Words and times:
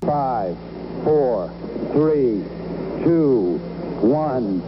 5, 0.00 0.56
4, 1.04 1.50
3, 1.92 2.42
2, 3.02 3.58
1, 4.00 4.62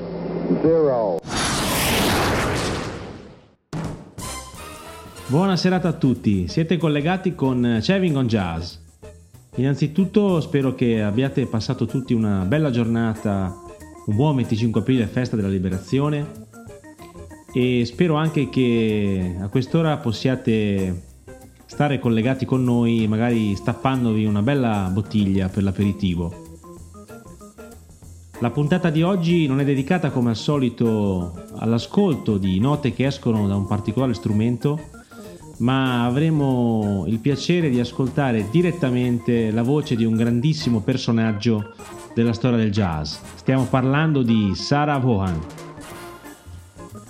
0. 0.60 1.20
Buona 5.27 5.56
serata 5.56 5.88
a 5.88 5.92
tutti, 5.92 6.48
siete 6.48 6.78
collegati 6.78 7.34
con 7.34 7.80
Chaving 7.82 8.16
on 8.16 8.27
Jazz. 8.27 8.77
Innanzitutto 9.56 10.40
spero 10.40 10.74
che 10.74 11.02
abbiate 11.02 11.46
passato 11.46 11.84
tutti 11.84 12.14
una 12.14 12.44
bella 12.44 12.70
giornata, 12.70 13.55
un 14.06 14.17
buon 14.17 14.36
25 14.36 14.80
aprile, 14.80 15.06
festa 15.06 15.36
della 15.36 15.48
liberazione 15.48 16.46
e 17.52 17.84
spero 17.84 18.14
anche 18.14 18.48
che 18.48 19.36
a 19.40 19.48
quest'ora 19.48 19.98
possiate 19.98 21.02
stare 21.67 21.98
collegati 21.98 22.46
con 22.46 22.64
noi, 22.64 23.06
magari 23.06 23.55
stappandovi 23.55 24.24
una 24.24 24.42
bella 24.42 24.89
bottiglia 24.90 25.48
per 25.48 25.62
l'aperitivo. 25.62 26.48
La 28.40 28.50
puntata 28.50 28.90
di 28.90 29.02
oggi 29.02 29.48
non 29.48 29.58
è 29.58 29.64
dedicata 29.64 30.10
come 30.10 30.30
al 30.30 30.36
solito 30.36 31.32
all'ascolto 31.56 32.38
di 32.38 32.60
note 32.60 32.92
che 32.92 33.06
escono 33.06 33.48
da 33.48 33.56
un 33.56 33.66
particolare 33.66 34.14
strumento, 34.14 34.78
ma 35.58 36.04
avremo 36.04 37.02
il 37.08 37.18
piacere 37.18 37.68
di 37.68 37.80
ascoltare 37.80 38.46
direttamente 38.48 39.50
la 39.50 39.62
voce 39.62 39.96
di 39.96 40.04
un 40.04 40.14
grandissimo 40.14 40.82
personaggio 40.82 41.74
della 42.14 42.32
storia 42.32 42.58
del 42.58 42.70
jazz. 42.70 43.16
Stiamo 43.34 43.64
parlando 43.64 44.22
di 44.22 44.52
Sarah 44.55 44.98
Vaughan. 44.98 45.40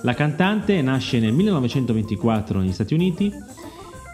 La 0.02 0.14
cantante 0.14 0.80
nasce 0.80 1.20
nel 1.20 1.34
1924 1.34 2.60
negli 2.60 2.72
Stati 2.72 2.94
Uniti 2.94 3.30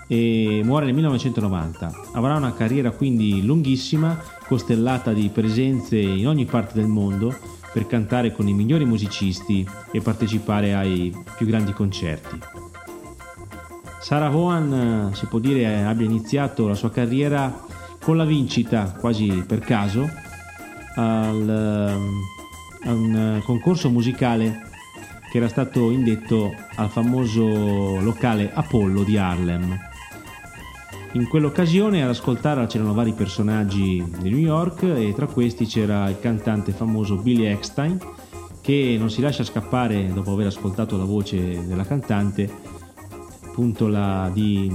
e 0.06 0.60
muore 0.64 0.86
nel 0.86 0.94
1990. 0.94 1.92
Avrà 2.12 2.36
una 2.36 2.52
carriera 2.54 2.90
quindi 2.90 3.44
lunghissima, 3.44 4.20
costellata 4.46 5.12
di 5.12 5.30
presenze 5.32 5.98
in 5.98 6.26
ogni 6.28 6.44
parte 6.44 6.74
del 6.74 6.88
mondo 6.88 7.34
per 7.72 7.86
cantare 7.86 8.32
con 8.32 8.46
i 8.46 8.52
migliori 8.52 8.84
musicisti 8.84 9.66
e 9.90 10.00
partecipare 10.00 10.74
ai 10.74 11.14
più 11.36 11.46
grandi 11.46 11.72
concerti. 11.72 12.38
Sarah 14.00 14.28
Vaughan 14.28 15.10
si 15.14 15.26
può 15.26 15.38
dire 15.38 15.82
abbia 15.82 16.04
iniziato 16.04 16.68
la 16.68 16.74
sua 16.74 16.90
carriera 16.90 17.62
con 18.00 18.16
la 18.18 18.24
vincita, 18.24 18.92
quasi 19.00 19.42
per 19.46 19.60
caso, 19.60 20.08
al, 20.96 21.48
a 22.84 22.92
un 22.92 23.40
concorso 23.42 23.88
musicale 23.88 24.70
che 25.30 25.38
era 25.38 25.48
stato 25.48 25.90
indetto 25.90 26.54
al 26.76 26.90
famoso 26.90 27.98
locale 28.00 28.52
Apollo 28.52 29.02
di 29.02 29.16
Harlem. 29.16 29.92
In 31.14 31.28
quell'occasione 31.28 32.02
ad 32.02 32.08
ascoltare 32.08 32.66
c'erano 32.66 32.92
vari 32.92 33.12
personaggi 33.12 34.04
di 34.18 34.30
New 34.30 34.38
York 34.38 34.82
e 34.82 35.12
tra 35.14 35.26
questi 35.26 35.64
c'era 35.64 36.08
il 36.08 36.18
cantante 36.18 36.72
famoso 36.72 37.14
Billy 37.14 37.44
Eckstein 37.44 37.96
che 38.60 38.96
non 38.98 39.08
si 39.10 39.20
lascia 39.20 39.44
scappare 39.44 40.12
dopo 40.12 40.32
aver 40.32 40.48
ascoltato 40.48 40.96
la 40.96 41.04
voce 41.04 41.64
della 41.66 41.84
cantante 41.84 42.50
appunto 43.46 43.86
la, 43.86 44.28
di 44.34 44.68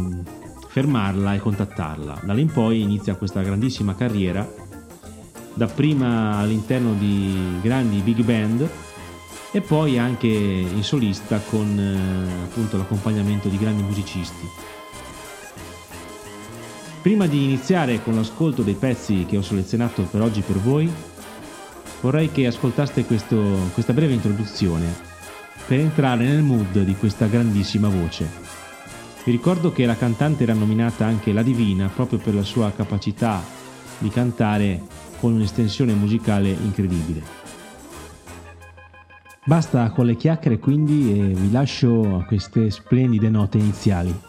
fermarla 0.69 1.33
e 1.33 1.39
contattarla. 1.39 2.21
Da 2.23 2.31
lì 2.31 2.41
in 2.41 2.51
poi 2.53 2.83
inizia 2.83 3.15
questa 3.15 3.41
grandissima 3.41 3.93
carriera, 3.93 4.49
dapprima 5.53 6.37
all'interno 6.37 6.93
di 6.93 7.59
grandi 7.61 7.99
big 7.99 8.23
band 8.23 8.69
e 9.51 9.59
poi 9.59 9.99
anche 9.99 10.27
in 10.27 10.83
solista 10.83 11.41
con 11.49 11.77
eh, 11.77 12.43
appunto 12.43 12.77
l'accompagnamento 12.77 13.49
di 13.49 13.57
grandi 13.57 13.83
musicisti. 13.83 14.77
Prima 17.01 17.27
di 17.27 17.45
iniziare 17.45 18.03
con 18.03 18.15
l'ascolto 18.15 18.61
dei 18.61 18.73
pezzi 18.73 19.25
che 19.25 19.37
ho 19.37 19.41
selezionato 19.41 20.03
per 20.03 20.21
oggi 20.21 20.41
per 20.41 20.57
voi, 20.57 20.91
vorrei 22.01 22.29
che 22.29 22.45
ascoltaste 22.45 23.05
questo, 23.05 23.69
questa 23.73 23.93
breve 23.93 24.13
introduzione 24.13 24.93
per 25.65 25.79
entrare 25.79 26.25
nel 26.25 26.43
mood 26.43 26.83
di 26.83 26.95
questa 26.95 27.27
grandissima 27.27 27.87
voce. 27.87 28.27
Vi 29.23 29.31
ricordo 29.31 29.71
che 29.71 29.85
la 29.85 29.95
cantante 29.95 30.43
era 30.43 30.53
nominata 30.53 31.05
anche 31.05 31.31
La 31.31 31.41
Divina 31.41 31.87
proprio 31.87 32.19
per 32.19 32.35
la 32.35 32.43
sua 32.43 32.71
capacità 32.73 33.41
di 33.97 34.09
cantare 34.09 34.81
con 35.21 35.33
un'estensione 35.33 35.93
musicale 35.93 36.49
incredibile. 36.49 37.23
Basta 39.45 39.89
con 39.91 40.05
le 40.05 40.17
chiacchiere 40.17 40.59
quindi 40.59 41.13
e 41.13 41.33
vi 41.33 41.49
lascio 41.49 42.17
a 42.17 42.25
queste 42.25 42.69
splendide 42.69 43.29
note 43.29 43.57
iniziali. 43.57 44.28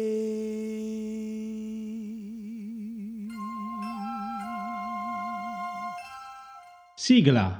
Sigla. 7.11 7.57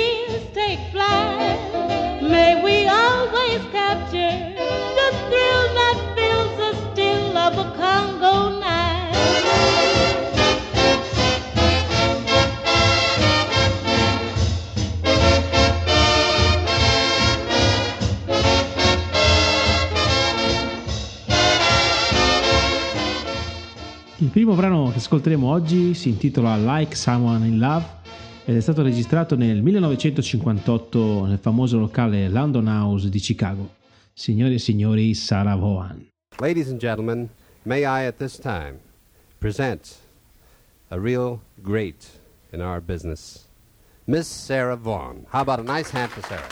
Years 0.00 0.44
take 0.52 0.80
flight. 0.92 1.58
May 2.22 2.62
we 2.62 2.86
always 2.88 3.60
capture 3.72 4.36
the 4.98 5.08
thrill 5.28 5.66
that 5.78 5.96
fills 6.16 6.52
the 6.62 6.70
still 6.92 7.36
of 7.36 7.52
a 7.58 7.66
Congo 7.76 8.58
night. 8.58 8.88
Il 24.22 24.28
primo 24.28 24.54
brano 24.54 24.90
che 24.90 24.98
ascolteremo 24.98 25.50
oggi 25.50 25.94
si 25.94 26.10
intitola 26.10 26.56
Like 26.56 26.94
Someone 26.94 27.46
in 27.46 27.58
Love 27.58 27.99
ed 28.50 28.56
è 28.56 28.60
stato 28.60 28.82
registrato 28.82 29.36
nel 29.36 29.62
1958 29.62 31.26
nel 31.26 31.38
famoso 31.38 31.78
locale 31.78 32.28
London 32.28 32.66
House 32.66 33.08
di 33.08 33.20
Chicago. 33.20 33.76
Signore 34.12 34.54
e 34.54 34.58
signori, 34.58 35.14
Sarah 35.14 35.54
Vaughan. 35.54 36.08
Ladies 36.40 36.68
and 36.68 36.80
gentlemen, 36.80 37.28
may 37.62 37.84
I 37.84 38.06
at 38.06 38.16
this 38.16 38.36
time 38.36 38.80
present 39.38 39.98
a 40.88 40.98
real 40.98 41.40
great 41.62 42.08
in 42.52 42.60
our 42.60 42.80
business, 42.80 43.46
Miss 44.06 44.26
Sarah 44.26 44.76
Vaughan. 44.76 45.26
How 45.30 45.42
about 45.42 45.60
a 45.60 45.62
nice 45.62 45.92
hand 45.92 46.10
for 46.10 46.22
Sarah? 46.22 46.42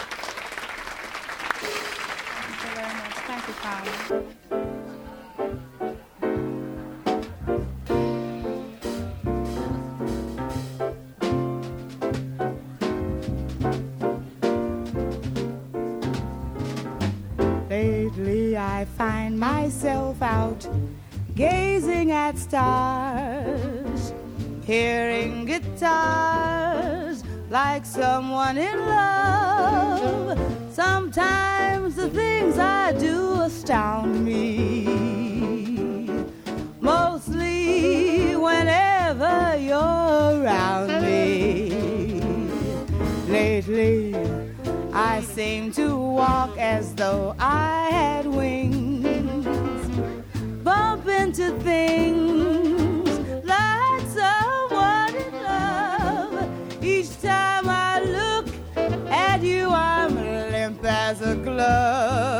Thank 2.46 2.62
you 2.62 2.70
very 2.76 2.94
much. 2.94 3.14
Thank 3.26 3.44
you, 3.48 3.54
Carl. 3.54 4.57
I 18.78 18.84
find 18.84 19.36
myself 19.36 20.22
out 20.22 20.68
gazing 21.34 22.12
at 22.12 22.38
stars, 22.38 24.12
hearing 24.64 25.44
guitars 25.46 27.24
like 27.50 27.84
someone 27.84 28.56
in 28.56 28.78
love. 28.78 30.38
Sometimes 30.70 31.96
the 31.96 32.08
things 32.10 32.56
I 32.56 32.92
do 32.92 33.40
astound 33.40 34.24
me. 34.24 34.86
Mostly 36.80 38.36
whenever 38.36 39.56
you're 39.58 40.40
around 40.40 41.02
me. 41.02 42.20
Lately, 43.26 44.17
I 45.18 45.20
seem 45.20 45.72
to 45.72 45.96
walk 45.96 46.56
as 46.58 46.94
though 46.94 47.34
I 47.40 47.88
had 47.90 48.24
wings. 48.24 49.44
Bump 50.62 51.08
into 51.08 51.50
things 51.58 53.08
love. 55.42 56.84
Each 56.84 57.20
time 57.20 57.68
I 57.68 58.00
look 58.00 58.46
at 59.10 59.42
you, 59.42 59.68
I'm 59.70 60.14
limp 60.14 60.84
as 60.84 61.20
a 61.20 61.34
glove 61.34 62.37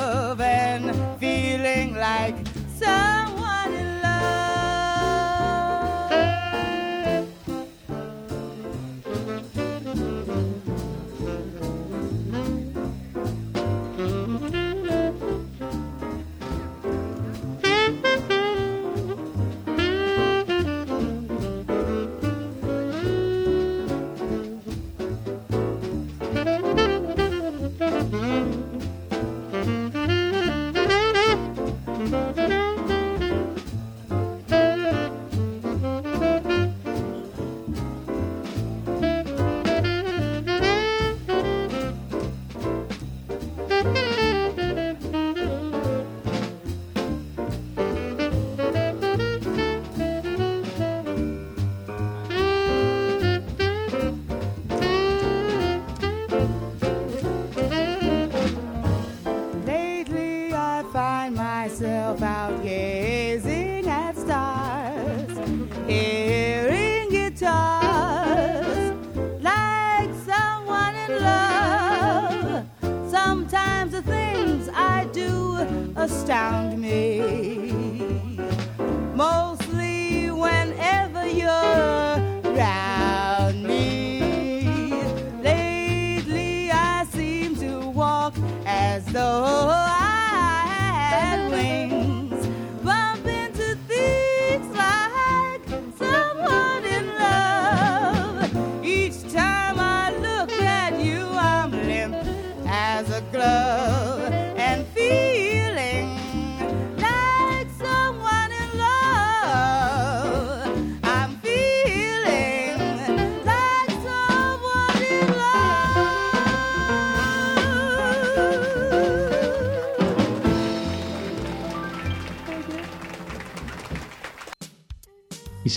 astound 76.01 76.79
me. 76.81 77.78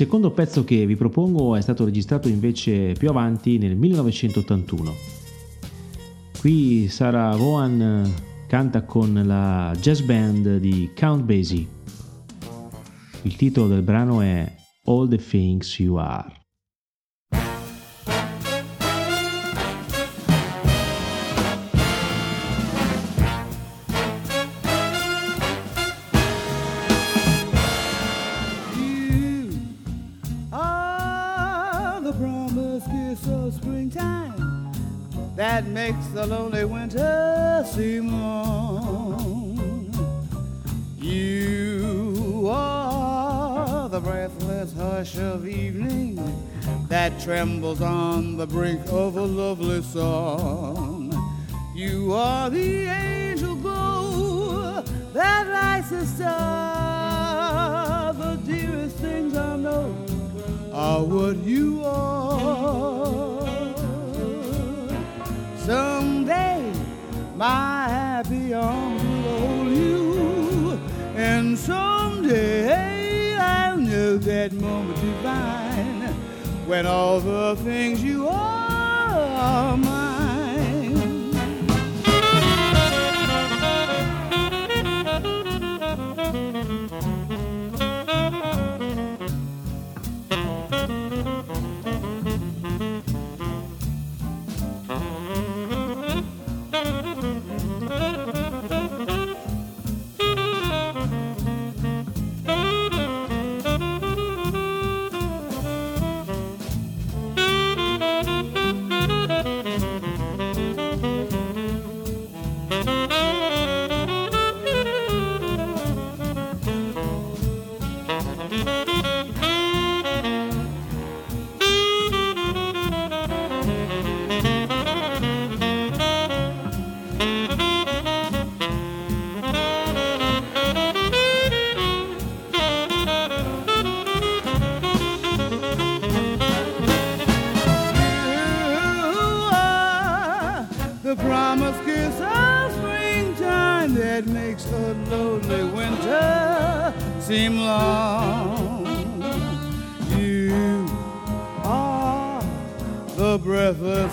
Secondo 0.01 0.31
pezzo 0.31 0.63
che 0.63 0.88
vi 0.88 0.96
propongo 0.96 1.55
è 1.55 1.62
stato 1.62 1.86
registrato 1.86 2.27
invece 2.27 2.93
più 2.98 3.08
avanti 3.08 3.60
nel 3.60 3.75
1981. 3.75 4.96
Qui 6.39 6.88
Sarah 6.88 7.36
Vaughan 7.36 7.81
eh, 7.81 8.48
canta 8.48 8.81
con 8.81 9.22
la 9.24 9.72
jazz 9.79 10.00
band 10.00 10.58
di 10.58 10.89
Count 10.98 11.24
Basie. 11.24 11.67
Il 13.22 13.36
titolo 13.36 13.67
del 13.67 13.84
brano 13.84 14.22
è 14.22 14.51
All 14.86 15.08
the 15.08 15.17
Things 15.17 15.77
You 15.77 15.98
Are. 15.98 16.40
Breathless 44.03 44.74
hush 44.74 45.17
of 45.17 45.48
evening 45.48 46.15
that 46.88 47.20
trembles 47.22 47.81
on 47.81 48.38
the 48.38 48.48
brink 48.48 48.81
of 48.88 49.15
a 49.15 49.22
lovely 49.22 49.84
song. 49.84 51.13
You 51.75 52.13
are 52.13 52.50
the 52.50 52.86
angel 52.86 53.55
glow 53.55 54.81
that 55.13 55.48
lights 55.48 55.91
the 55.91 56.05
star. 56.05 58.13
The 58.13 58.36
dearest 58.38 58.98
things 58.98 59.38
I 59.38 59.55
know 59.58 59.96
are 60.74 61.03
what 61.03 61.38
you 61.38 61.84
are. 61.86 63.48
Someday 65.58 66.74
my 67.36 67.88
happy 67.88 68.53
arms 68.53 69.03
will 69.03 69.39
hold 69.39 69.67
you, 69.67 70.79
and 71.15 71.58
someday 71.58 72.90
that 74.22 74.51
moment 74.54 75.00
divine 75.01 76.13
when 76.68 76.86
all 76.86 77.20
the 77.20 77.56
things 77.63 78.04
you 78.04 78.28
are 78.28 79.78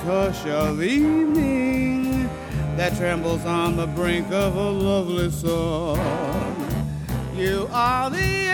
hush 0.09 0.47
of 0.47 0.83
evening 0.83 2.31
that 2.79 2.97
trembles 2.97 3.45
on 3.45 3.77
the 3.77 3.87
brink 3.89 4.27
of 4.33 4.57
a 4.57 4.71
lovely 4.71 5.31
song. 5.31 5.99
You 7.37 7.69
are 7.71 8.09
the 8.09 8.48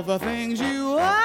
all 0.00 0.18
the 0.18 0.18
things 0.18 0.58
you 0.58 0.96
are 0.98 1.19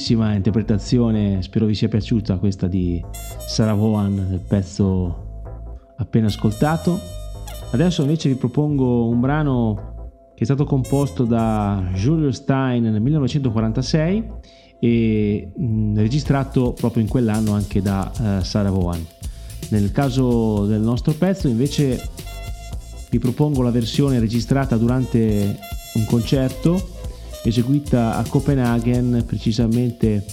Grandissima 0.00 0.34
interpretazione, 0.34 1.42
spero 1.42 1.66
vi 1.66 1.74
sia 1.74 1.88
piaciuta 1.88 2.38
questa 2.38 2.66
di 2.66 3.04
Sarah 3.46 3.74
Vaughan 3.74 4.28
del 4.30 4.40
pezzo 4.40 5.42
appena 5.98 6.28
ascoltato. 6.28 6.98
Adesso 7.72 8.00
invece 8.00 8.30
vi 8.30 8.36
propongo 8.36 9.06
un 9.06 9.20
brano 9.20 10.12
che 10.34 10.40
è 10.40 10.44
stato 10.44 10.64
composto 10.64 11.24
da 11.24 11.90
Julius 11.92 12.36
Stein 12.36 12.84
nel 12.84 13.02
1946 13.02 14.30
e 14.80 15.52
mh, 15.54 15.98
registrato 15.98 16.72
proprio 16.72 17.02
in 17.02 17.08
quell'anno 17.08 17.52
anche 17.52 17.82
da 17.82 18.10
eh, 18.10 18.42
Sarah 18.42 18.70
Vaughan. 18.70 19.04
Nel 19.68 19.92
caso 19.92 20.64
del 20.64 20.80
nostro 20.80 21.12
pezzo 21.12 21.46
invece 21.46 22.08
vi 23.10 23.18
propongo 23.18 23.60
la 23.60 23.70
versione 23.70 24.18
registrata 24.18 24.78
durante 24.78 25.58
un 25.92 26.06
concerto 26.06 26.99
eseguita 27.42 28.16
a 28.16 28.24
Copenaghen, 28.28 29.24
precisamente 29.26 30.24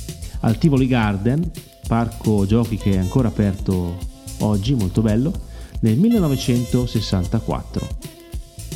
al 0.41 0.57
Tivoli 0.57 0.87
Garden, 0.87 1.49
parco 1.87 2.45
giochi 2.45 2.77
che 2.77 2.91
è 2.91 2.97
ancora 2.97 3.29
aperto 3.29 3.97
oggi, 4.39 4.75
molto 4.75 5.01
bello, 5.01 5.31
nel 5.81 5.97
1964. 5.97 7.87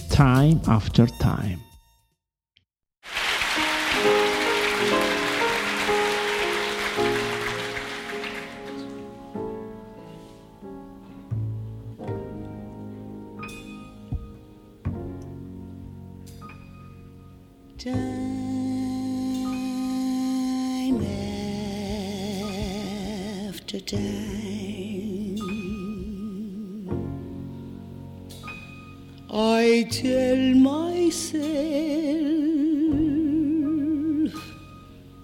Time 0.07 0.59
After 0.65 1.11
Time. 1.11 1.70
Time, 23.91 25.37
I 29.29 29.85
tell 29.91 30.55
myself 30.55 31.41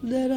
that 0.04 0.32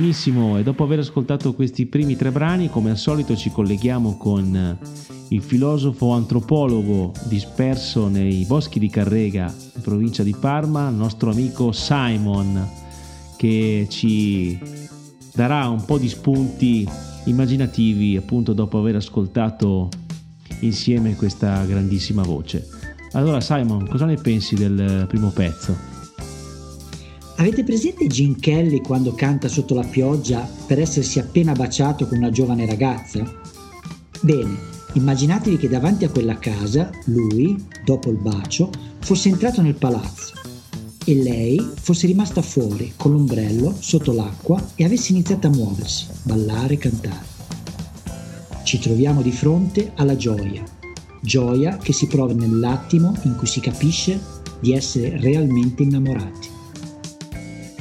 Benissimo, 0.00 0.56
e 0.56 0.62
dopo 0.62 0.82
aver 0.82 1.00
ascoltato 1.00 1.52
questi 1.52 1.84
primi 1.84 2.16
tre 2.16 2.32
brani, 2.32 2.70
come 2.70 2.88
al 2.88 2.96
solito 2.96 3.36
ci 3.36 3.50
colleghiamo 3.50 4.16
con 4.16 4.56
eh, 4.56 4.78
il 5.28 5.42
filosofo 5.42 6.12
antropologo 6.12 7.12
disperso 7.24 8.08
nei 8.08 8.46
boschi 8.46 8.78
di 8.78 8.88
Carrega, 8.88 9.54
in 9.74 9.82
provincia 9.82 10.22
di 10.22 10.34
Parma, 10.34 10.88
il 10.88 10.94
nostro 10.94 11.30
amico 11.30 11.72
Simon, 11.72 12.66
che 13.36 13.88
ci 13.90 14.58
darà 15.34 15.68
un 15.68 15.84
po' 15.84 15.98
di 15.98 16.08
spunti 16.08 16.88
immaginativi 17.24 18.16
appunto 18.16 18.54
dopo 18.54 18.78
aver 18.78 18.96
ascoltato 18.96 19.90
insieme 20.60 21.14
questa 21.14 21.62
grandissima 21.66 22.22
voce. 22.22 22.66
Allora 23.12 23.42
Simon, 23.42 23.86
cosa 23.86 24.06
ne 24.06 24.14
pensi 24.14 24.54
del 24.54 25.04
primo 25.06 25.28
pezzo? 25.28 25.89
Avete 27.40 27.64
presente 27.64 28.06
Gene 28.06 28.36
Kelly 28.38 28.82
quando 28.82 29.14
canta 29.14 29.48
sotto 29.48 29.74
la 29.74 29.86
pioggia 29.86 30.46
per 30.66 30.78
essersi 30.78 31.18
appena 31.18 31.54
baciato 31.54 32.06
con 32.06 32.18
una 32.18 32.28
giovane 32.28 32.66
ragazza? 32.66 33.24
Bene, 34.20 34.58
immaginatevi 34.92 35.56
che 35.56 35.70
davanti 35.70 36.04
a 36.04 36.10
quella 36.10 36.38
casa 36.38 36.90
lui, 37.06 37.56
dopo 37.82 38.10
il 38.10 38.18
bacio, 38.18 38.70
fosse 38.98 39.30
entrato 39.30 39.62
nel 39.62 39.76
palazzo 39.76 40.34
e 41.06 41.14
lei 41.14 41.58
fosse 41.76 42.06
rimasta 42.06 42.42
fuori 42.42 42.92
con 42.94 43.12
l'ombrello 43.12 43.74
sotto 43.78 44.12
l'acqua 44.12 44.62
e 44.74 44.84
avesse 44.84 45.12
iniziato 45.12 45.46
a 45.46 45.50
muoversi, 45.50 46.08
ballare, 46.24 46.76
cantare. 46.76 47.24
Ci 48.64 48.78
troviamo 48.80 49.22
di 49.22 49.32
fronte 49.32 49.92
alla 49.94 50.14
gioia, 50.14 50.62
gioia 51.22 51.78
che 51.78 51.94
si 51.94 52.06
prova 52.06 52.34
nell'attimo 52.34 53.14
in 53.22 53.34
cui 53.34 53.46
si 53.46 53.60
capisce 53.60 54.20
di 54.60 54.74
essere 54.74 55.18
realmente 55.18 55.84
innamorati. 55.84 56.49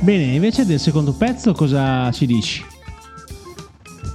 Bene, 0.01 0.33
invece 0.33 0.65
del 0.65 0.79
secondo 0.79 1.11
pezzo 1.11 1.51
cosa 1.53 2.09
ci 2.13 2.25
dici? 2.25 2.63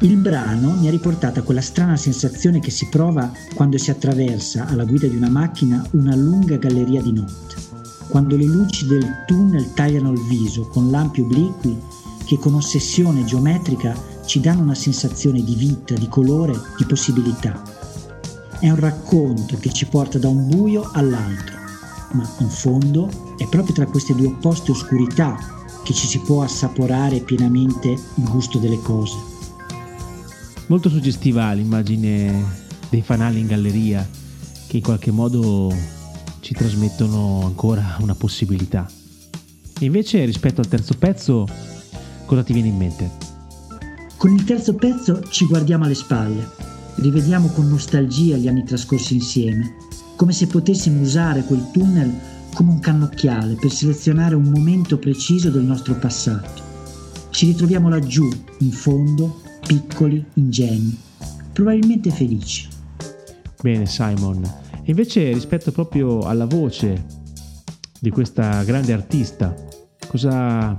Il 0.00 0.16
brano 0.16 0.76
mi 0.80 0.88
ha 0.88 0.90
riportato 0.90 1.40
a 1.40 1.42
quella 1.42 1.60
strana 1.60 1.96
sensazione 1.96 2.58
che 2.58 2.70
si 2.70 2.88
prova 2.88 3.30
quando 3.54 3.76
si 3.76 3.90
attraversa 3.90 4.66
alla 4.66 4.84
guida 4.84 5.06
di 5.06 5.16
una 5.16 5.28
macchina 5.28 5.86
una 5.90 6.16
lunga 6.16 6.56
galleria 6.56 7.02
di 7.02 7.12
notte, 7.12 7.56
quando 8.08 8.34
le 8.34 8.46
luci 8.46 8.86
del 8.86 9.24
tunnel 9.26 9.74
tagliano 9.74 10.10
il 10.12 10.22
viso 10.22 10.68
con 10.68 10.90
lampi 10.90 11.20
obliqui 11.20 11.78
che 12.24 12.38
con 12.38 12.54
ossessione 12.54 13.24
geometrica 13.24 13.94
ci 14.24 14.40
danno 14.40 14.62
una 14.62 14.74
sensazione 14.74 15.44
di 15.44 15.54
vita, 15.54 15.92
di 15.92 16.08
colore, 16.08 16.58
di 16.78 16.86
possibilità. 16.86 17.62
È 18.58 18.70
un 18.70 18.80
racconto 18.80 19.58
che 19.58 19.70
ci 19.70 19.84
porta 19.84 20.18
da 20.18 20.28
un 20.28 20.48
buio 20.48 20.88
all'altro, 20.94 21.58
ma 22.12 22.26
in 22.38 22.48
fondo 22.48 23.34
è 23.36 23.46
proprio 23.48 23.74
tra 23.74 23.86
queste 23.86 24.14
due 24.14 24.28
opposte 24.28 24.70
oscurità 24.70 25.62
che 25.84 25.92
ci 25.92 26.06
si 26.06 26.18
può 26.18 26.42
assaporare 26.42 27.20
pienamente 27.20 27.88
il 27.90 28.28
gusto 28.28 28.58
delle 28.58 28.80
cose. 28.80 29.14
Molto 30.66 30.88
suggestiva 30.88 31.52
l'immagine 31.52 32.42
dei 32.88 33.02
fanali 33.02 33.38
in 33.38 33.46
galleria 33.46 34.08
che 34.66 34.78
in 34.78 34.82
qualche 34.82 35.10
modo 35.10 35.72
ci 36.40 36.54
trasmettono 36.54 37.42
ancora 37.44 37.98
una 38.00 38.14
possibilità. 38.14 38.90
E 39.78 39.84
invece 39.84 40.24
rispetto 40.24 40.60
al 40.60 40.68
terzo 40.68 40.94
pezzo, 40.94 41.46
cosa 42.24 42.42
ti 42.42 42.54
viene 42.54 42.68
in 42.68 42.76
mente? 42.76 43.10
Con 44.16 44.32
il 44.32 44.44
terzo 44.44 44.74
pezzo 44.74 45.22
ci 45.28 45.44
guardiamo 45.44 45.84
alle 45.84 45.94
spalle, 45.94 46.48
rivediamo 46.96 47.48
con 47.48 47.68
nostalgia 47.68 48.36
gli 48.36 48.48
anni 48.48 48.64
trascorsi 48.64 49.14
insieme, 49.14 49.74
come 50.16 50.32
se 50.32 50.46
potessimo 50.46 51.00
usare 51.00 51.44
quel 51.44 51.70
tunnel 51.72 52.10
come 52.54 52.70
un 52.70 52.78
cannocchiale 52.78 53.56
per 53.56 53.70
selezionare 53.70 54.34
un 54.34 54.44
momento 54.44 54.96
preciso 54.98 55.50
del 55.50 55.64
nostro 55.64 55.94
passato. 55.96 56.62
Ci 57.30 57.46
ritroviamo 57.46 57.88
laggiù, 57.88 58.26
in 58.60 58.70
fondo, 58.70 59.42
piccoli, 59.66 60.24
ingenui, 60.34 60.96
probabilmente 61.52 62.10
felici. 62.10 62.68
Bene 63.60 63.86
Simon, 63.86 64.42
e 64.44 64.90
invece 64.90 65.32
rispetto 65.32 65.72
proprio 65.72 66.20
alla 66.20 66.46
voce 66.46 67.04
di 67.98 68.10
questa 68.10 68.62
grande 68.62 68.92
artista, 68.92 69.54
cosa 70.06 70.76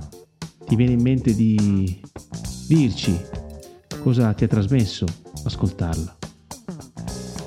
ti 0.66 0.76
viene 0.76 0.94
in 0.94 1.02
mente 1.02 1.36
di 1.36 2.00
dirci? 2.68 3.20
Cosa 4.00 4.34
ti 4.34 4.44
ha 4.44 4.48
trasmesso 4.48 5.06
ascoltarla? 5.44 6.25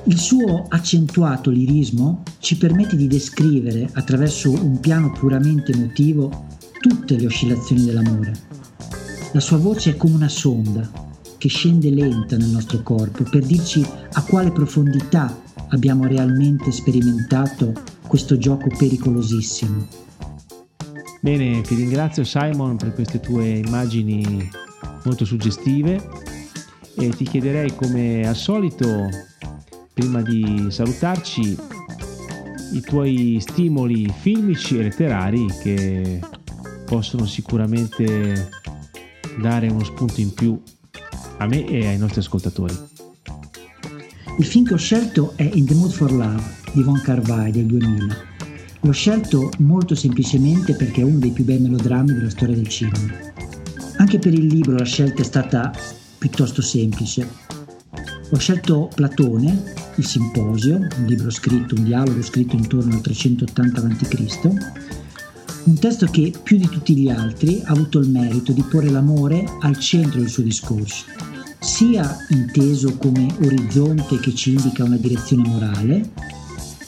Il 0.04 0.18
suo 0.18 0.64
accentuato 0.68 1.50
lirismo 1.50 2.22
ci 2.38 2.56
permette 2.56 2.96
di 2.96 3.06
descrivere 3.06 3.88
attraverso 3.92 4.50
un 4.50 4.80
piano 4.80 5.12
puramente 5.12 5.72
emotivo 5.72 6.46
tutte 6.80 7.16
le 7.16 7.26
oscillazioni 7.26 7.84
dell'amore. 7.84 8.32
La 9.32 9.40
sua 9.40 9.58
voce 9.58 9.90
è 9.90 9.96
come 9.96 10.14
una 10.14 10.28
sonda 10.28 10.90
che 11.36 11.48
scende 11.48 11.90
lenta 11.90 12.36
nel 12.36 12.48
nostro 12.48 12.82
corpo 12.82 13.24
per 13.24 13.44
dirci 13.44 13.84
a 14.12 14.22
quale 14.22 14.50
profondità 14.50 15.42
abbiamo 15.68 16.06
realmente 16.06 16.72
sperimentato 16.72 17.72
questo 18.06 18.38
gioco 18.38 18.68
pericolosissimo. 18.76 19.86
Bene, 21.20 21.60
ti 21.62 21.74
ringrazio 21.74 22.24
Simon 22.24 22.76
per 22.76 22.94
queste 22.94 23.20
tue 23.20 23.48
immagini 23.58 24.48
molto 25.04 25.24
suggestive 25.24 26.00
e 26.96 27.10
ti 27.10 27.24
chiederei 27.24 27.74
come 27.74 28.26
al 28.26 28.36
solito, 28.36 29.08
prima 29.98 30.22
di 30.22 30.66
salutarci, 30.68 31.56
i 32.70 32.80
tuoi 32.82 33.38
stimoli 33.40 34.08
filmici 34.20 34.78
e 34.78 34.82
letterari 34.82 35.44
che 35.60 36.20
possono 36.84 37.26
sicuramente 37.26 38.48
dare 39.40 39.66
uno 39.66 39.82
spunto 39.82 40.20
in 40.20 40.32
più 40.32 40.62
a 41.38 41.46
me 41.46 41.66
e 41.66 41.88
ai 41.88 41.98
nostri 41.98 42.20
ascoltatori. 42.20 42.76
Il 44.38 44.44
film 44.44 44.66
che 44.66 44.74
ho 44.74 44.78
scelto 44.78 45.32
è 45.34 45.50
In 45.52 45.66
the 45.66 45.74
Mood 45.74 45.90
for 45.90 46.12
Love 46.12 46.44
di 46.74 46.84
Von 46.84 47.00
Carvai 47.00 47.50
del 47.50 47.66
2000. 47.66 48.16
L'ho 48.82 48.92
scelto 48.92 49.50
molto 49.58 49.96
semplicemente 49.96 50.76
perché 50.76 51.00
è 51.00 51.04
uno 51.04 51.18
dei 51.18 51.32
più 51.32 51.42
bei 51.42 51.58
melodrammi 51.58 52.12
della 52.12 52.30
storia 52.30 52.54
del 52.54 52.68
cinema. 52.68 53.14
Anche 53.96 54.20
per 54.20 54.32
il 54.32 54.46
libro 54.46 54.76
la 54.76 54.84
scelta 54.84 55.22
è 55.22 55.24
stata 55.24 55.72
piuttosto 56.18 56.62
semplice. 56.62 57.28
Ho 58.30 58.36
scelto 58.36 58.90
Platone, 58.94 59.77
Il 59.98 60.06
Simposio, 60.06 60.76
un 60.76 61.04
libro 61.06 61.28
scritto, 61.28 61.74
un 61.74 61.82
dialogo 61.82 62.22
scritto 62.22 62.54
intorno 62.54 62.94
al 62.94 63.00
380 63.00 63.80
a.C., 63.80 64.48
un 65.64 65.74
testo 65.74 66.06
che 66.06 66.32
più 66.40 66.56
di 66.56 66.68
tutti 66.68 66.94
gli 66.94 67.10
altri 67.10 67.60
ha 67.64 67.72
avuto 67.72 67.98
il 67.98 68.08
merito 68.08 68.52
di 68.52 68.62
porre 68.62 68.90
l'amore 68.90 69.44
al 69.60 69.76
centro 69.76 70.20
del 70.20 70.28
suo 70.28 70.44
discorso, 70.44 71.04
sia 71.58 72.16
inteso 72.30 72.96
come 72.96 73.26
orizzonte 73.42 74.20
che 74.20 74.32
ci 74.36 74.52
indica 74.52 74.84
una 74.84 74.96
direzione 74.96 75.48
morale, 75.48 76.10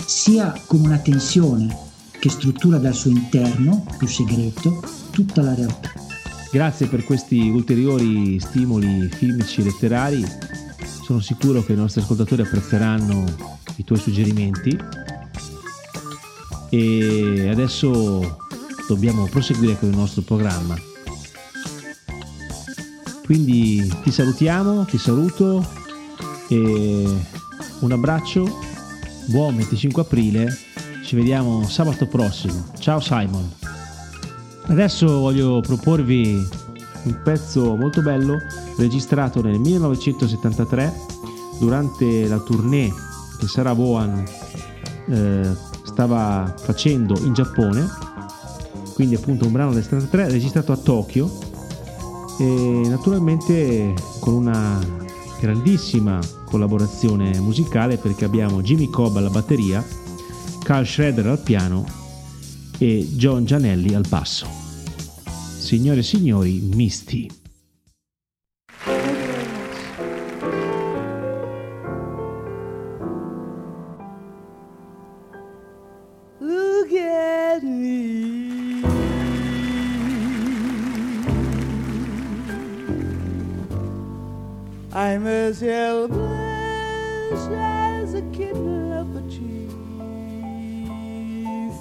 sia 0.07 0.55
come 0.67 0.87
una 0.87 0.99
tensione 0.99 1.77
che 2.17 2.31
struttura 2.31 2.79
dal 2.79 2.95
suo 2.95 3.11
interno, 3.11 3.85
più 3.99 4.07
segreto, 4.07 4.81
tutta 5.11 5.43
la 5.43 5.55
realtà. 5.55 5.91
Grazie 6.53 6.87
per 6.87 7.05
questi 7.05 7.49
ulteriori 7.49 8.39
stimoli 8.39 9.09
filmici 9.09 9.63
e 9.63 9.65
letterari. 9.65 10.25
Sono 11.11 11.23
sicuro 11.23 11.65
che 11.65 11.73
i 11.73 11.77
nostri 11.77 12.03
ascoltatori 12.03 12.43
apprezzeranno 12.43 13.25
i 13.79 13.83
tuoi 13.83 13.99
suggerimenti. 13.99 14.79
E 16.69 17.49
adesso 17.51 18.39
dobbiamo 18.87 19.27
proseguire 19.27 19.77
con 19.77 19.89
il 19.89 19.97
nostro 19.97 20.23
programma. 20.23 20.77
Quindi 23.25 23.93
ti 24.05 24.13
salutiamo, 24.13 24.85
ti 24.85 24.99
saluto 24.99 25.69
e 26.47 27.19
un 27.81 27.91
abbraccio, 27.91 28.61
buon 29.25 29.57
25 29.57 30.03
aprile, 30.03 30.57
ci 31.05 31.17
vediamo 31.17 31.67
sabato 31.67 32.07
prossimo. 32.07 32.71
Ciao 32.79 33.01
Simon. 33.01 33.51
Adesso 34.67 35.19
voglio 35.19 35.59
proporvi 35.59 36.47
un 37.03 37.21
pezzo 37.25 37.75
molto 37.75 38.01
bello 38.01 38.39
registrato 38.81 39.41
nel 39.43 39.61
1973 39.61 40.93
durante 41.59 42.27
la 42.27 42.39
tournée 42.39 42.93
che 43.39 43.47
Sarah 43.47 43.73
Vaughan 43.73 44.25
eh, 45.09 45.51
stava 45.85 46.55
facendo 46.59 47.17
in 47.23 47.33
Giappone 47.33 47.89
quindi 48.95 49.15
appunto 49.15 49.47
un 49.47 49.53
brano 49.53 49.73
del 49.73 49.83
73 49.83 50.31
registrato 50.31 50.73
a 50.73 50.77
Tokyo 50.77 51.31
e 52.39 52.83
naturalmente 52.87 53.95
con 54.19 54.35
una 54.35 54.79
grandissima 55.41 56.19
collaborazione 56.45 57.39
musicale 57.41 57.97
perché 57.97 58.25
abbiamo 58.25 58.61
Jimmy 58.61 58.91
Cobb 58.91 59.17
alla 59.17 59.31
batteria, 59.31 59.85
Carl 60.63 60.87
Schroeder 60.87 61.29
al 61.29 61.41
piano 61.41 61.87
e 62.77 63.09
John 63.13 63.45
Gianelli 63.45 63.95
al 63.95 64.05
basso. 64.07 64.47
Signore 65.59 66.01
e 66.01 66.03
signori, 66.03 66.61
Misty. 66.75 67.40
I'm 85.13 85.27
as 85.27 85.59
helpless 85.61 86.21
as 87.51 88.15
a 88.15 88.23
a 89.17 89.23
tree. 89.23 89.67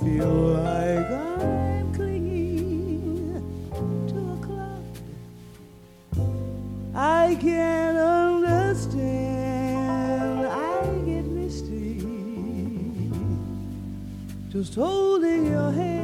Feel 0.01 0.33
like 0.57 1.11
I'm 1.11 1.93
clinging 1.93 3.37
to 4.07 4.17
a 4.33 4.37
cloud. 4.43 4.83
I 6.95 7.37
can't 7.39 7.97
understand. 7.99 8.97
I 10.47 10.81
get 11.05 11.25
misty 11.25 12.01
just 14.49 14.73
holding 14.73 15.45
your 15.45 15.71
hand. 15.71 15.98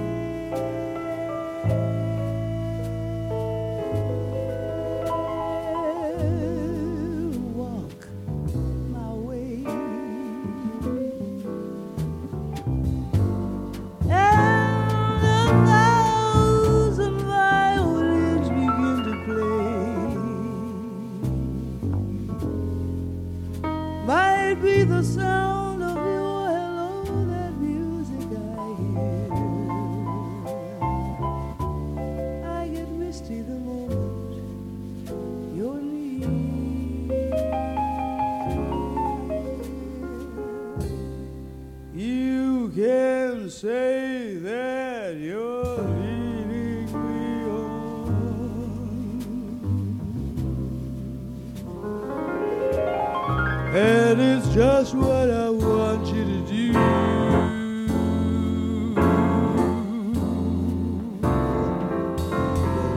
and 53.75 54.21
it's 54.21 54.47
just 54.53 54.95
what 54.95 55.29
I 55.29 55.49
want 55.49 56.07
you 56.07 56.23
to 56.23 56.39
do. 56.47 56.71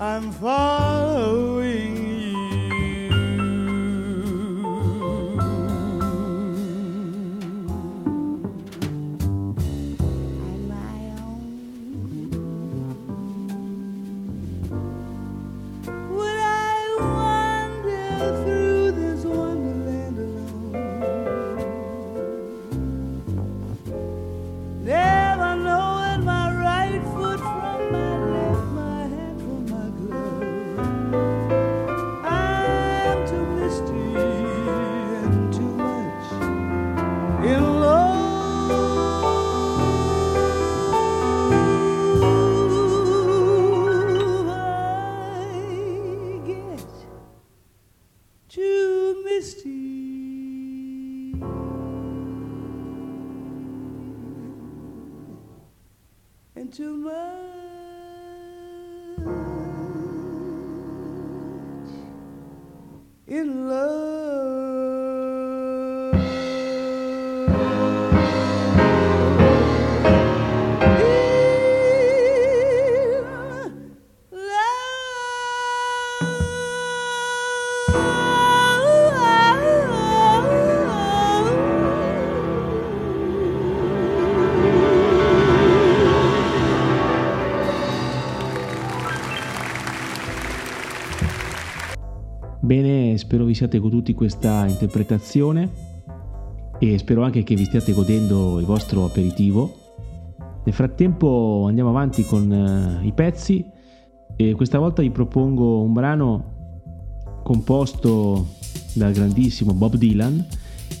I'm 0.00 0.32
far. 0.32 1.01
spero 93.32 93.46
vi 93.46 93.54
siate 93.54 93.78
goduti 93.78 94.12
questa 94.12 94.66
interpretazione 94.66 95.70
e 96.78 96.98
spero 96.98 97.22
anche 97.22 97.42
che 97.44 97.54
vi 97.54 97.64
stiate 97.64 97.94
godendo 97.94 98.58
il 98.58 98.66
vostro 98.66 99.06
aperitivo. 99.06 99.74
Nel 100.62 100.74
frattempo 100.74 101.64
andiamo 101.66 101.88
avanti 101.88 102.26
con 102.26 102.52
eh, 102.52 103.06
i 103.06 103.12
pezzi 103.12 103.64
e 104.36 104.52
questa 104.52 104.78
volta 104.78 105.00
vi 105.00 105.10
propongo 105.10 105.80
un 105.80 105.94
brano 105.94 107.40
composto 107.42 108.48
dal 108.92 109.12
grandissimo 109.14 109.72
Bob 109.72 109.96
Dylan 109.96 110.46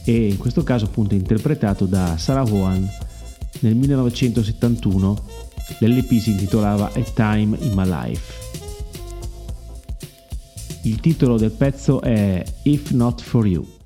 e 0.06 0.28
in 0.28 0.38
questo 0.38 0.62
caso 0.62 0.86
appunto 0.86 1.14
interpretato 1.14 1.84
da 1.84 2.16
Sarah 2.16 2.44
Vaughan 2.44 2.88
nel 3.60 3.74
1971. 3.74 5.16
L'LP 5.80 6.18
si 6.18 6.30
intitolava 6.30 6.92
A 6.94 7.02
Time 7.14 7.58
in 7.60 7.72
My 7.74 7.86
Life. 7.86 8.41
Il 10.84 10.98
titolo 10.98 11.36
del 11.36 11.52
pezzo 11.52 12.00
è 12.00 12.42
If 12.64 12.90
Not 12.90 13.22
For 13.22 13.46
You. 13.46 13.81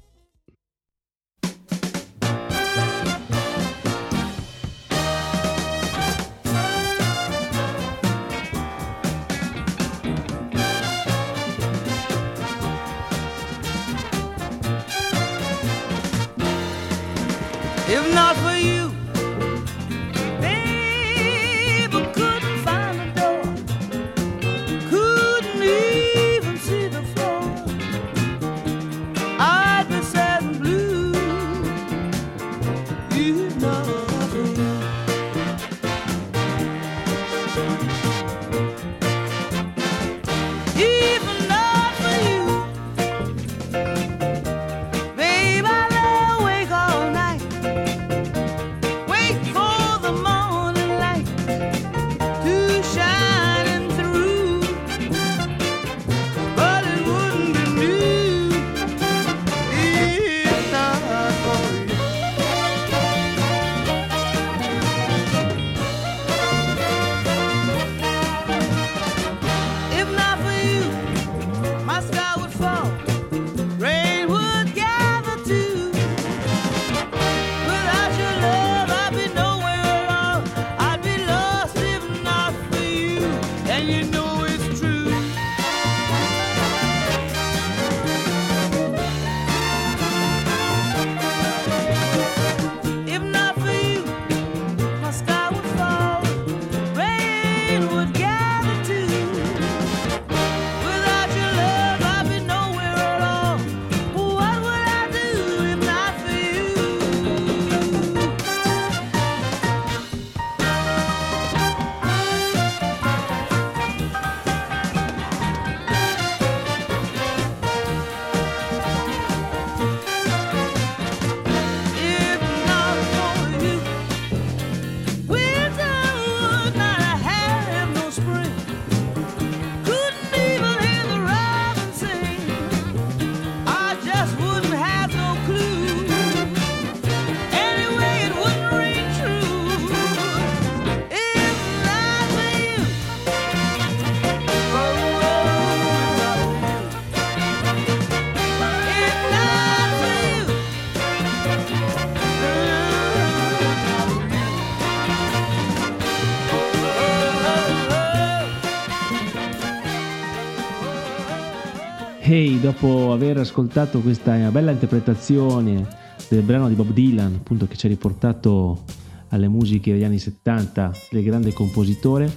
dopo 162.66 163.12
aver 163.12 163.38
ascoltato 163.38 164.00
questa 164.00 164.32
bella 164.50 164.72
interpretazione 164.72 165.86
del 166.28 166.42
brano 166.42 166.68
di 166.68 166.74
Bob 166.74 166.90
Dylan, 166.90 167.34
appunto 167.36 167.68
che 167.68 167.76
ci 167.76 167.86
ha 167.86 167.88
riportato 167.88 168.82
alle 169.28 169.46
musiche 169.46 169.92
degli 169.92 170.02
anni 170.02 170.18
70 170.18 170.92
del 171.12 171.22
grande 171.22 171.52
compositore 171.52 172.28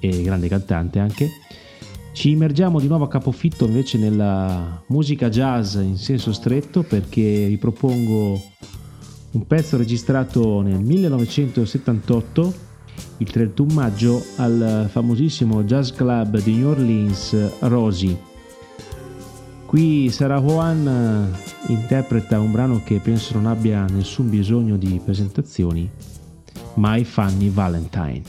e 0.00 0.22
grande 0.22 0.48
cantante 0.48 0.98
anche, 0.98 1.30
ci 2.10 2.30
immergiamo 2.30 2.80
di 2.80 2.88
nuovo 2.88 3.04
a 3.04 3.08
capofitto 3.08 3.66
invece 3.66 3.98
nella 3.98 4.82
musica 4.88 5.28
jazz 5.28 5.76
in 5.76 5.96
senso 5.96 6.32
stretto 6.32 6.82
perché 6.82 7.46
vi 7.46 7.56
propongo 7.56 8.42
un 9.30 9.46
pezzo 9.46 9.76
registrato 9.76 10.60
nel 10.60 10.80
1978, 10.80 12.54
il 13.18 13.30
31 13.30 13.72
maggio, 13.74 14.24
al 14.38 14.88
famosissimo 14.90 15.62
jazz 15.62 15.92
club 15.92 16.42
di 16.42 16.56
New 16.56 16.68
Orleans, 16.68 17.60
Rosie. 17.60 18.27
Qui 19.68 20.08
Sarah 20.08 20.40
Juan 20.40 20.86
eh, 20.88 21.70
interpreta 21.70 22.40
un 22.40 22.50
brano 22.50 22.80
che 22.82 23.00
penso 23.00 23.34
non 23.34 23.44
abbia 23.44 23.84
nessun 23.84 24.30
bisogno 24.30 24.78
di 24.78 24.98
presentazioni, 25.04 25.90
My 26.76 27.04
Funny 27.04 27.50
Valentine. 27.50 28.22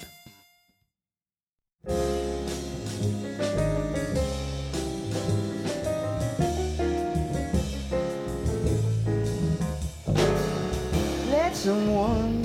Someone 11.54 12.41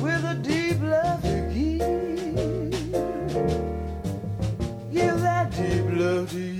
with 0.00 0.24
a 0.24 0.34
deep 0.40 0.80
love 0.82 1.20
to 1.22 1.48
give 1.52 1.80
give 4.90 5.20
that 5.20 5.50
deep 5.50 5.84
love 5.98 6.30
to 6.30 6.38
you. 6.38 6.59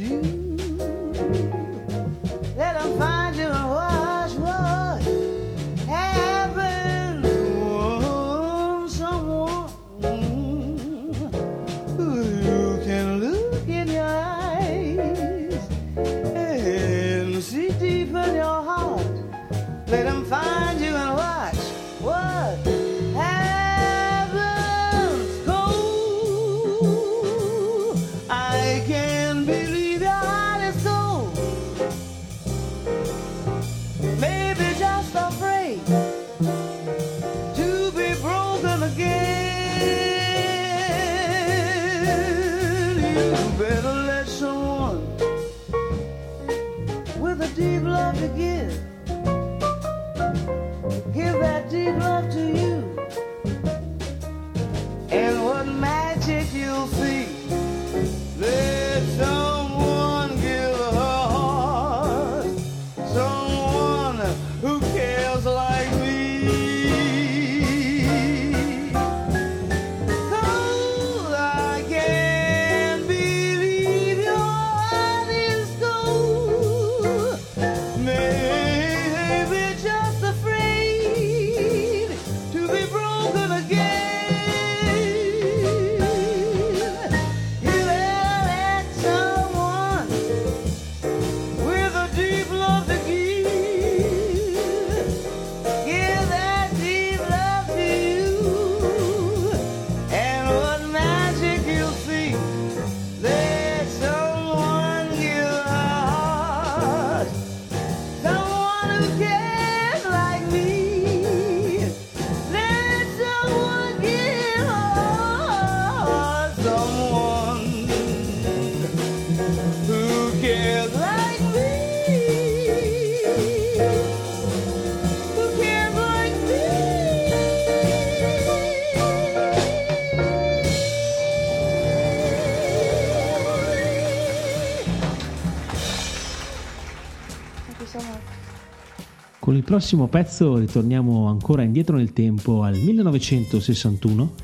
Prossimo 139.71 140.09
pezzo 140.09 140.57
ritorniamo 140.57 141.29
ancora 141.29 141.63
indietro 141.63 141.97
nel 141.97 142.13
tempo 142.13 142.65
al 142.65 142.77
1961, 142.77 144.35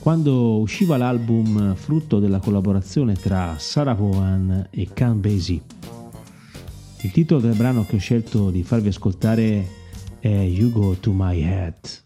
quando 0.00 0.58
usciva 0.58 0.96
l'album 0.96 1.76
frutto 1.76 2.18
della 2.18 2.40
collaborazione 2.40 3.14
tra 3.14 3.54
Sarah 3.58 3.94
Vaughan 3.94 4.66
e 4.72 4.88
Can 4.92 5.20
Basie. 5.20 5.62
Il 7.02 7.12
titolo 7.12 7.40
del 7.40 7.54
brano 7.54 7.86
che 7.86 7.94
ho 7.94 8.00
scelto 8.00 8.50
di 8.50 8.64
farvi 8.64 8.88
ascoltare 8.88 9.68
è 10.18 10.28
You 10.28 10.72
Go 10.72 10.96
to 10.98 11.12
My 11.12 11.40
Head. 11.40 12.05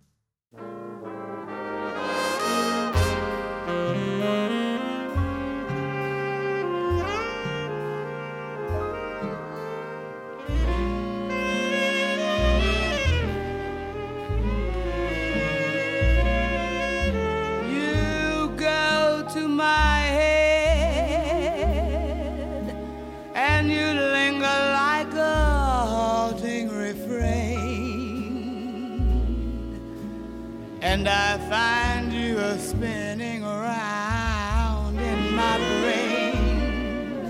And 30.93 31.09
I 31.09 31.39
find 31.49 32.13
you 32.13 32.37
a 32.39 32.59
spinning 32.59 33.45
around 33.45 34.99
in 34.99 35.37
my 35.37 35.57
brain 35.83 37.23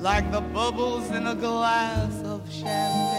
like 0.00 0.30
the 0.30 0.42
bubbles 0.42 1.10
in 1.10 1.26
a 1.26 1.34
glass 1.34 2.12
of 2.24 2.42
champagne. 2.52 3.13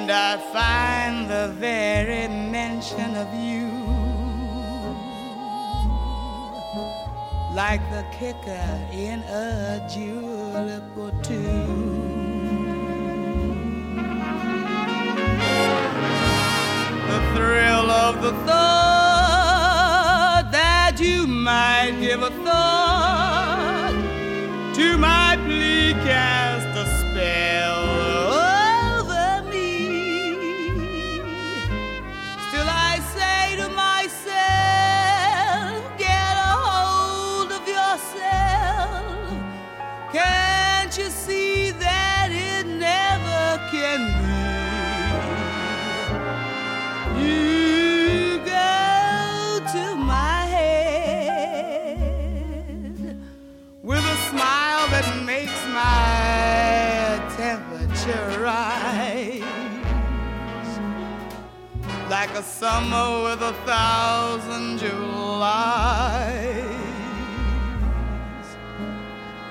And 0.00 0.10
I 0.10 0.38
find 0.56 1.28
the 1.28 1.52
very 1.58 2.26
mention 2.28 3.14
of 3.16 3.28
you 3.34 3.68
like 7.54 7.82
the 7.90 8.06
kicker 8.10 8.88
in 8.92 9.20
a 9.20 9.86
julep 9.92 10.96
or 10.96 11.10
two. 11.22 12.08
the 17.10 17.20
thrill 17.34 17.90
of 17.90 18.22
the 18.22 18.32
thought 18.46 20.48
that 20.50 20.98
you 20.98 21.26
might 21.26 21.94
give 22.00 22.22
a 22.22 22.30
thought 22.44 23.92
to 24.76 24.96
my 24.96 25.19
a 62.28 62.42
summer 62.42 63.22
with 63.24 63.40
a 63.40 63.54
thousand 63.64 64.78
Julys. 64.78 64.90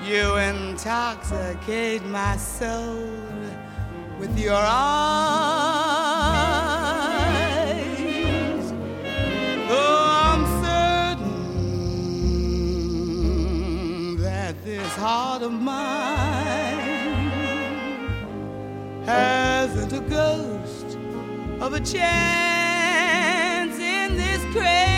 You 0.06 0.36
intoxicate 0.36 2.04
my 2.06 2.36
soul 2.36 3.10
with 4.20 4.38
your 4.38 4.54
eyes. 4.54 4.70
Though 9.68 10.04
I'm 10.24 10.46
certain 10.64 11.36
that 14.22 14.54
this 14.64 14.94
heart 14.94 15.42
of 15.42 15.52
mine 15.52 16.78
hasn't 19.06 19.92
a 19.92 20.00
ghost 20.08 20.96
of 21.60 21.74
a 21.74 21.80
chance 21.80 22.49
in 24.56 24.89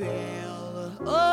cast 0.00 1.00
a 1.06 1.29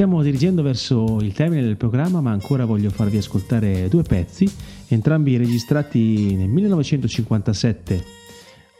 stiamo 0.00 0.22
dirigendo 0.22 0.62
verso 0.62 1.18
il 1.20 1.34
termine 1.34 1.60
del 1.60 1.76
programma, 1.76 2.22
ma 2.22 2.30
ancora 2.30 2.64
voglio 2.64 2.88
farvi 2.88 3.18
ascoltare 3.18 3.86
due 3.90 4.02
pezzi, 4.02 4.50
entrambi 4.88 5.36
registrati 5.36 6.34
nel 6.36 6.48
1957 6.48 8.02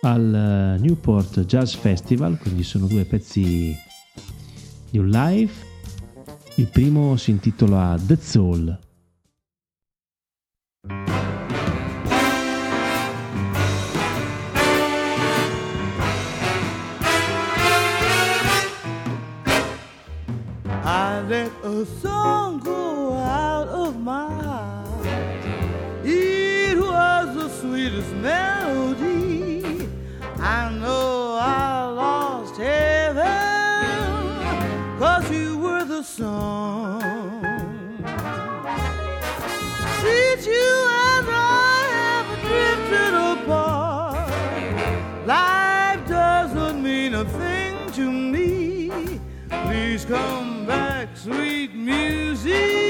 al 0.00 0.78
Newport 0.80 1.44
Jazz 1.44 1.74
Festival, 1.74 2.38
quindi 2.38 2.62
sono 2.62 2.86
due 2.86 3.04
pezzi 3.04 3.76
di 4.88 4.96
un 4.96 5.10
live. 5.10 5.52
Il 6.54 6.68
primo 6.68 7.18
si 7.18 7.32
intitola 7.32 8.00
The 8.02 8.16
Soul. 8.18 8.89
Let 21.30 21.52
a 21.62 21.86
song 22.02 22.58
go 22.58 23.12
out 23.12 23.68
of 23.68 24.00
my 24.00 24.28
heart. 24.42 25.06
It 26.04 26.76
was 26.76 27.36
the 27.36 27.48
sweetest 27.48 28.12
melody. 28.16 29.88
I 30.40 30.72
know 30.80 31.38
I 31.40 31.84
lost 31.84 32.56
heaven, 32.56 33.22
cause 34.98 35.30
you 35.30 35.56
were 35.58 35.84
the 35.84 36.02
song. 36.02 37.00
Since 40.02 40.46
you 40.48 40.72
and 41.06 41.26
I 41.30 41.80
have 41.98 42.28
drifted 42.50 43.14
apart, 43.30 44.30
life 45.28 46.08
doesn't 46.08 46.82
mean 46.82 47.14
a 47.14 47.24
thing 47.24 47.92
to 47.92 48.10
me. 48.10 49.20
Please 49.66 50.04
come 50.04 50.39
sweet 51.22 51.74
music. 51.74 52.89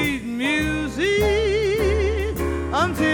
Sweet 0.00 0.24
music 0.24 1.10
until 2.72 3.09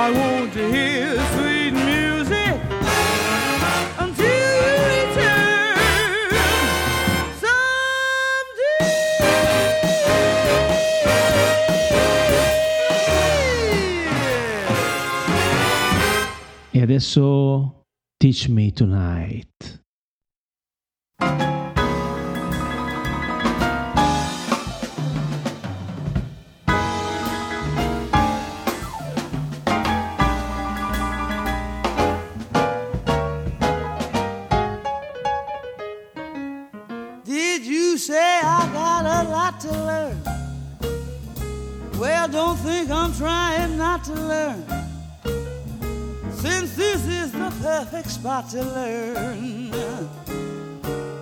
I 0.00 0.12
want 0.12 0.52
to 0.52 0.68
hear 0.70 1.16
sweet 1.32 1.72
music 1.72 2.54
until 3.98 4.26
you 4.26 4.60
return. 4.86 6.30
someday. 7.42 8.78
E 16.74 16.80
adesso 16.80 17.74
Teach 18.18 18.48
Me 18.48 18.70
Tonight. 18.70 19.57
Perfect 47.98 48.14
spot 48.14 48.48
to 48.48 48.62
learn, 48.62 49.72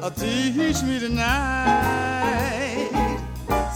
uh, 0.03 0.11
teach 0.11 0.83
me 0.83 0.99
tonight. 0.99 2.91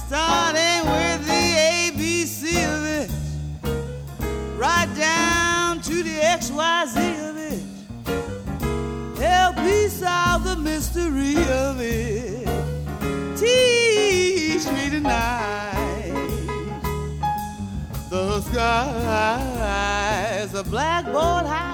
Starting 0.07 0.85
with 0.91 1.27
the 1.27 1.57
ABC 1.87 2.43
of 2.67 2.85
it, 2.85 3.11
right 4.59 4.89
down 4.97 5.81
to 5.81 6.03
the 6.03 6.21
XYZ 6.21 6.97
of 7.31 7.37
it. 7.39 7.63
Help 9.19 9.57
me 9.57 9.89
solve 9.89 10.45
the 10.45 10.57
mystery 10.57 11.37
of 11.49 11.81
it. 11.81 12.47
Teach 13.39 14.67
me 14.73 14.91
tonight. 14.91 16.13
The 18.11 18.41
sky's 18.43 19.25
a 20.55 20.63
blackboard 20.65 21.47
high. 21.47 21.70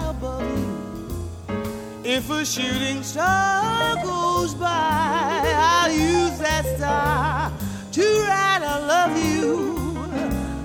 If 2.08 2.30
a 2.30 2.46
shooting 2.46 3.02
star 3.02 3.96
goes 3.96 4.54
by, 4.54 5.42
I'll 5.44 5.90
use 5.90 6.38
that 6.38 6.64
star 6.76 7.52
to 7.90 8.02
write 8.20 8.62
I 8.62 8.78
love 8.78 9.18
you 9.18 9.96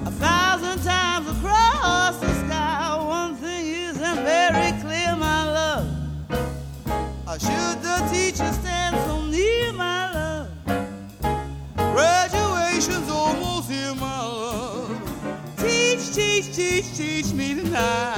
a 0.06 0.12
thousand 0.12 0.84
times 0.84 1.28
across 1.36 2.18
the 2.18 2.32
sky. 2.46 2.96
One 2.96 3.36
thing 3.38 3.66
isn't 3.66 4.18
very 4.24 4.80
clear, 4.82 5.16
my 5.16 5.52
love. 5.52 5.88
Or 7.28 7.40
should 7.40 7.82
the 7.82 8.08
teacher 8.14 8.54
stand 8.62 8.96
so 9.08 9.26
near, 9.26 9.74
my 9.74 10.14
love? 10.14 10.48
Graduation's 11.76 13.10
almost 13.10 13.68
here, 13.68 13.96
my 13.96 14.26
love. 14.26 15.58
Teach, 15.58 16.14
teach, 16.14 16.56
teach, 16.56 16.96
teach 16.96 17.34
me 17.34 17.56
tonight. 17.56 18.11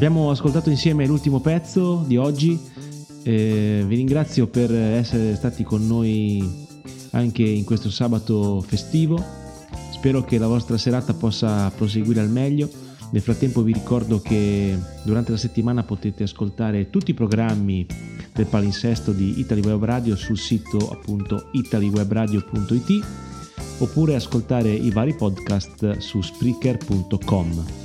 Abbiamo 0.00 0.30
ascoltato 0.30 0.70
insieme 0.70 1.04
l'ultimo 1.04 1.40
pezzo 1.40 2.04
di 2.06 2.16
oggi. 2.16 2.58
Eh, 3.22 3.84
vi 3.86 3.96
ringrazio 3.96 4.46
per 4.46 4.72
essere 4.72 5.36
stati 5.36 5.62
con 5.62 5.86
noi 5.86 6.66
anche 7.10 7.42
in 7.42 7.64
questo 7.64 7.90
sabato 7.90 8.62
festivo. 8.62 9.22
Spero 9.92 10.24
che 10.24 10.38
la 10.38 10.46
vostra 10.46 10.78
serata 10.78 11.12
possa 11.12 11.70
proseguire 11.76 12.20
al 12.20 12.30
meglio. 12.30 12.70
Nel 13.10 13.20
frattempo 13.20 13.60
vi 13.60 13.74
ricordo 13.74 14.22
che 14.22 14.74
durante 15.04 15.32
la 15.32 15.36
settimana 15.36 15.82
potete 15.82 16.22
ascoltare 16.22 16.88
tutti 16.88 17.10
i 17.10 17.14
programmi 17.14 17.84
del 18.32 18.46
palinsesto 18.46 19.12
di 19.12 19.38
Italy 19.38 19.60
Web 19.60 19.84
Radio 19.84 20.16
sul 20.16 20.38
sito 20.38 20.78
appunto 20.90 21.50
italywebradio.it 21.52 23.06
oppure 23.80 24.14
ascoltare 24.14 24.70
i 24.70 24.90
vari 24.90 25.12
podcast 25.12 25.98
su 25.98 26.22
spreaker.com. 26.22 27.79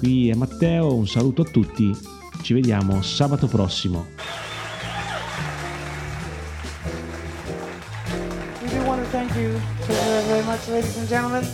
Qui 0.00 0.30
è 0.30 0.34
Matteo, 0.34 0.94
un 0.94 1.06
saluto 1.06 1.42
a 1.42 1.44
tutti, 1.44 1.94
ci 2.40 2.54
vediamo 2.54 3.02
sabato 3.02 3.46
prossimo. 3.48 4.06
thank 9.10 9.34
you 9.36 9.50
very, 9.86 10.24
very 10.24 10.42
much, 10.44 10.66
ladies 10.68 10.96
and 10.96 11.06
gentlemen, 11.06 11.44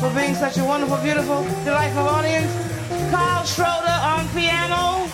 for 0.00 0.10
being 0.12 0.34
such 0.34 0.58
a 0.58 0.64
wonderful, 0.64 0.96
beautiful, 1.04 1.44
delightful 1.64 2.02
audience. 2.02 2.50
Carl 3.12 3.44
Schroeder 3.44 3.98
on 4.02 4.26
piano, 4.34 5.06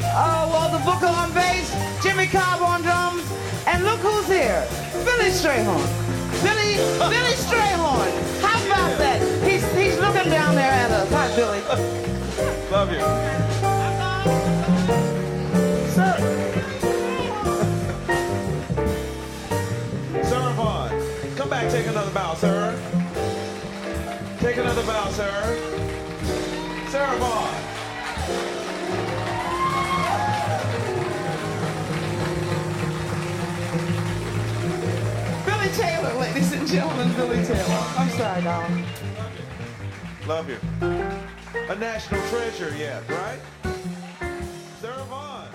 uh, 0.00 0.48
Walter 0.50 0.82
Booker 0.82 1.12
on 1.12 1.30
bass, 1.34 1.68
Jimmy 2.02 2.26
Cobb 2.28 2.62
on 2.62 2.80
drums, 2.80 3.24
and 3.66 3.84
look 3.84 4.00
who's 4.00 4.26
here, 4.26 4.66
Billy 5.04 5.28
Strayhorn. 5.28 5.84
Billy, 6.42 6.76
Billy 7.12 7.34
Strayhorn. 7.36 8.40
How 8.40 8.56
about 8.64 8.96
that? 8.96 9.29
He's 10.12 10.32
down 10.32 10.54
there 10.56 10.72
at 10.72 10.90
us. 10.90 11.08
Hi, 11.12 11.36
Billy. 11.36 11.60
Love 12.70 12.90
you. 12.90 13.00
Sir. 15.94 16.16
Sarah 20.24 20.52
Vaughn, 20.54 20.90
come 21.36 21.48
back, 21.48 21.70
take 21.70 21.86
another 21.86 22.10
bow, 22.10 22.34
sir. 22.34 22.76
Take 24.40 24.56
another 24.56 24.82
bow, 24.82 25.10
sir. 25.10 25.30
Sarah 26.88 27.16
Vaughn. 27.18 27.54
Billy 35.46 35.72
Taylor, 35.74 36.14
ladies 36.18 36.52
and 36.52 36.66
gentlemen, 36.66 37.12
Billy 37.14 37.44
Taylor. 37.44 37.86
I'm 37.96 38.10
sorry, 38.10 38.42
darling. 38.42 38.89
Love 40.30 40.46
you. 40.48 40.58
A 41.68 41.74
national 41.74 42.22
treasure 42.28 42.72
yet, 42.78 43.02
right? 43.08 43.40
Sarah 44.80 45.02
Vaughn. 45.10 45.48